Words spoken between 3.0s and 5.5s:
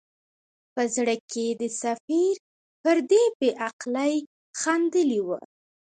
دې بې عقلۍ خندلي وه.